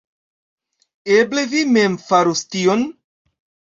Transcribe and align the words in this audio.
Eble 1.17 1.43
vi 1.51 1.63
mem 1.75 1.99
farus 2.07 2.43
tion? 2.55 2.87